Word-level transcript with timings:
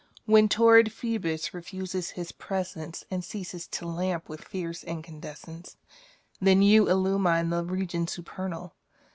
When 0.25 0.49
torrid 0.49 0.91
Phoebus 0.91 1.53
refuses 1.53 2.09
his 2.17 2.31
presence 2.31 3.03
And 3.11 3.23
ceases 3.23 3.67
to 3.67 3.85
lamp 3.87 4.29
with 4.29 4.43
fierce 4.45 4.83
incandescence^ 4.83 5.75
Then 6.39 6.63
you 6.63 6.89
illumine 6.89 7.51
the 7.51 7.63
regions 7.63 8.11
supernal. 8.13 8.73